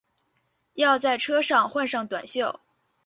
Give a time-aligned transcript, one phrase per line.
[0.73, 2.59] 要在车上换上短袖